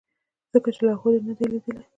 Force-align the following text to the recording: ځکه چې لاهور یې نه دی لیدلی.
ځکه 0.53 0.69
چې 0.75 0.81
لاهور 0.87 1.13
یې 1.15 1.21
نه 1.27 1.33
دی 1.37 1.45
لیدلی. 1.51 1.83